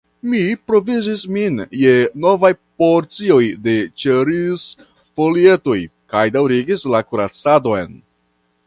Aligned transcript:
Mi 0.29 0.37
provizis 0.69 1.25
min 1.35 1.59
je 1.81 1.91
novaj 2.23 2.51
porcioj 2.83 3.39
de 3.69 3.77
ĉeriz-folietoj 4.05 5.79
kaj 6.15 6.27
daŭrigis 6.41 6.89
la 6.97 7.05
kuracadon. 7.13 7.97